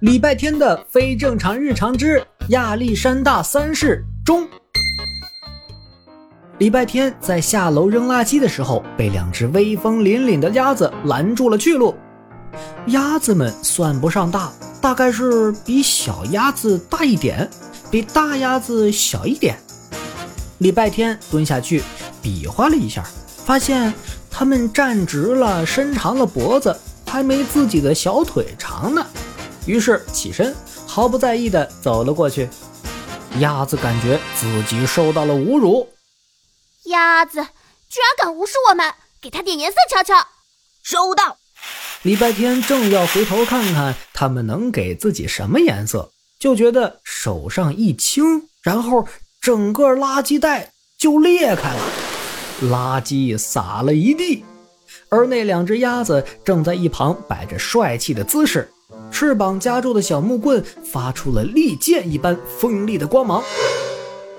[0.00, 4.46] 礼拜天的非正常日常之亚历山大三世中。
[6.58, 11.94] 礼拜天在下楼扔垃圾的时候，被两只威风凛凛的鸭子拦住了去路。
[12.88, 17.48] 鸭子们算不上大，大概是比小鸭子大一点，
[17.90, 19.56] 比大鸭子小一点。
[20.58, 21.82] 礼拜天蹲下去
[22.20, 23.02] 比划了一下，
[23.46, 23.94] 发现
[24.30, 29.06] 它们站直了，伸长了脖子，还没自己的小腿长呢。
[29.66, 30.54] 于是起身，
[30.86, 32.48] 毫不在意地走了过去。
[33.40, 35.88] 鸭子感觉自己受到了侮辱。
[36.84, 37.34] 鸭子
[37.88, 40.26] 居然敢无视我们，给他点颜色瞧瞧。
[40.82, 41.36] 收到。
[42.02, 49.08] 礼拜天正要回头看看他们能给自己什么颜色，就觉得手上一轻，然后
[49.40, 51.82] 整个垃圾袋就裂开了，
[52.62, 54.44] 垃圾洒了一地。
[55.08, 58.70] 而那两只鸭子正在一旁摆着帅气的姿势。
[59.18, 63.42] 翅膀夹住的小木棍发出了利剑一般锋利的光芒。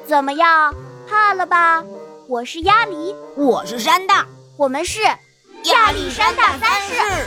[0.06, 0.72] 怎么样，
[1.10, 1.84] 怕了吧？
[2.28, 7.26] 我是鸭梨，我是山大，我们是亚历山大三世。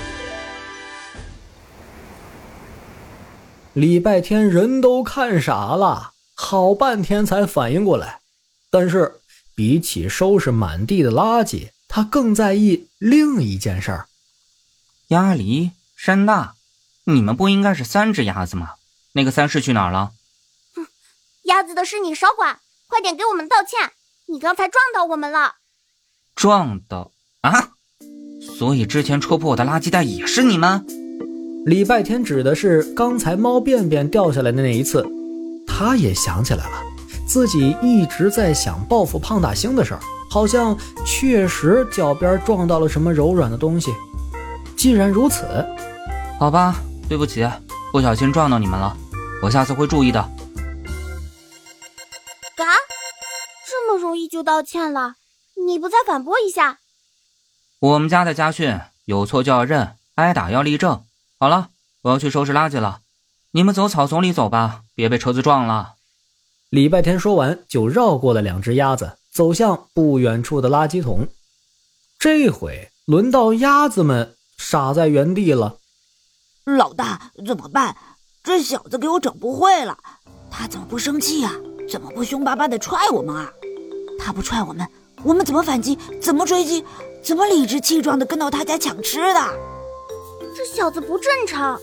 [3.73, 8.21] 礼拜天人都看傻了，好半天才反应过来。
[8.71, 9.17] 但是
[9.57, 14.07] 比起收拾满地的垃圾，他更在意另一件事儿。
[15.09, 16.55] 鸭梨，山大。
[17.15, 18.71] 你们不应该是三只鸭子吗？
[19.13, 20.13] 那个三世去哪儿了？
[20.75, 20.87] 哼，
[21.43, 22.59] 鸭子的事你少管，
[22.89, 23.91] 快点给我们道歉！
[24.27, 25.57] 你刚才撞到我们了。
[26.37, 27.71] 撞到啊？
[28.59, 30.87] 所以之前戳破我的垃圾袋也是你们？
[31.67, 35.05] 礼拜天指的是刚才猫便便掉下来的那一次。
[35.67, 36.83] 他也想起来了，
[37.27, 43.91] 自己一直在想报复胖大星的事儿，好像确实脚边撞到了什么柔软的东西。
[44.77, 45.45] 既然如此，
[46.39, 46.81] 好吧。
[47.11, 47.45] 对不起，
[47.91, 48.97] 不小心撞到你们了，
[49.43, 50.23] 我下次会注意的。
[52.57, 52.65] 嘎，
[53.69, 55.17] 这么容易就道歉了？
[55.67, 56.79] 你不再反驳一下？
[57.81, 61.03] 我们家的家训，有错就要认，挨打要立正。
[61.41, 61.71] 好了，
[62.03, 63.01] 我要去收拾垃圾了，
[63.51, 65.95] 你们走草丛里走吧，别被车子撞了。
[66.69, 71.27] 礼拜天说完，就绕过了两只鸭子，走向不远处的垃圾桶。
[72.21, 75.79] 这回轮到鸭子们傻在原地了。
[76.65, 77.97] 老大怎么办？
[78.43, 79.97] 这小子给我整不会了。
[80.51, 81.53] 他怎么不生气啊？
[81.89, 83.51] 怎么不凶巴巴的踹我们啊？
[84.19, 84.87] 他不踹我们，
[85.23, 85.99] 我们怎么反击？
[86.21, 86.85] 怎么追击？
[87.23, 89.41] 怎么理直气壮的跟到他家抢吃的？
[90.57, 91.79] 这小子不正常。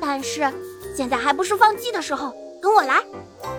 [0.00, 0.50] 但是
[0.96, 3.02] 现在还不是放鸡的时候，跟我来。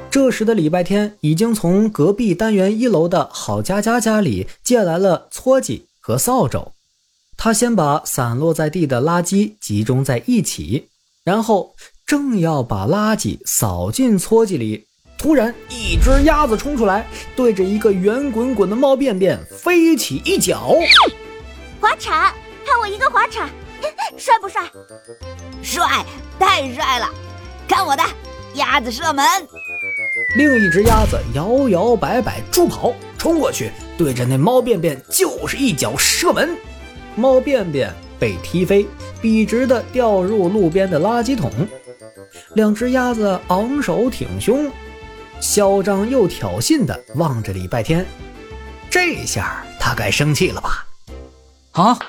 [0.10, 6.72] 这时的礼拜天已经从隔壁单元一楼的郝佳佳家里借来了撮箕和扫帚。
[7.42, 10.90] 他先把散落在地的垃圾集中在一起，
[11.24, 11.74] 然后
[12.06, 14.86] 正要把垃圾扫进撮箕里，
[15.18, 17.08] 突然一只鸭子冲出来，
[17.38, 20.76] 对着一个圆滚滚的猫便便飞起一脚，
[21.80, 22.30] 滑铲，
[22.66, 23.50] 看我一个滑铲，
[24.20, 24.70] 帅不帅？
[25.62, 26.06] 帅，
[26.38, 27.08] 太帅了！
[27.70, 28.04] 看我的
[28.56, 29.26] 鸭子射门。
[30.36, 36.58] 另一只鸭子摇摇摆摆助跑冲过去，对着那猫便便就是一脚射门。
[37.20, 38.88] 猫便便被踢飞，
[39.22, 41.52] 笔直的掉入路边的垃圾桶。
[42.56, 44.72] 两只鸭子昂首挺胸，
[45.42, 48.06] 嚣张又挑衅的望着礼拜天。
[48.90, 50.88] 这下他该生气了吧？
[51.72, 52.00] 好，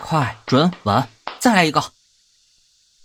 [0.00, 1.02] 快、准、稳，
[1.38, 1.80] 再来一个。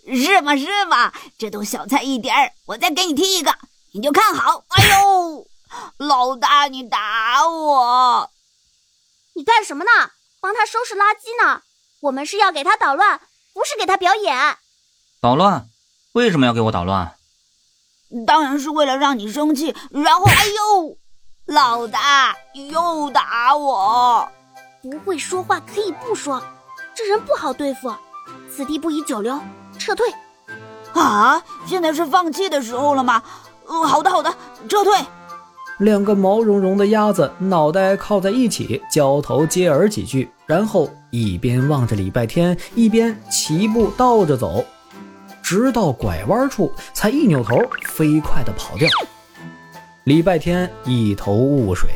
[0.08, 0.58] 是吗？
[0.58, 1.14] 是吗？
[1.38, 3.56] 这都小菜一碟儿，我再给你踢一个，
[3.94, 4.64] 你就看好。
[4.70, 5.48] 哎呦，
[5.98, 8.30] 老大，你打我！
[9.34, 9.90] 你干什么呢？
[10.42, 11.62] 帮他收拾垃圾呢，
[12.02, 13.22] 我们是要给他捣乱，
[13.54, 14.58] 不是给他表演。
[15.22, 15.68] 捣乱？
[16.14, 17.16] 为什么要给我捣乱？
[18.26, 20.98] 当然是为了让你生气，然后 哎呦，
[21.46, 24.28] 老大又打我！
[24.82, 26.42] 不会说话可以不说，
[26.96, 27.96] 这人不好对付，
[28.50, 29.40] 此地不宜久留，
[29.78, 30.12] 撤退。
[30.94, 33.22] 啊，现在是放弃的时候了吗？
[33.68, 34.36] 呃，好的，好的，
[34.68, 35.00] 撤退。
[35.82, 44.64] 两个毛茸茸的鸭子脑袋靠在一起，交头接耳几句，然后一边望着礼拜天，一边齐步倒着走，
[45.42, 48.88] 直到拐弯处才一扭头，飞快地跑掉。
[50.04, 51.90] 礼拜天一头雾水，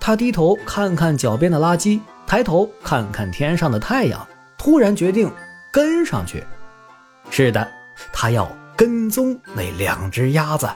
[0.00, 4.26] 他低头看看脚边的垃圾，抬头看看天上的太阳，
[4.56, 5.30] 突然决定
[5.70, 6.42] 跟上去。
[7.28, 7.68] 是的，
[8.10, 10.66] 他要跟踪那两只鸭子。